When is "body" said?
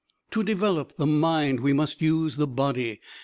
2.47-3.01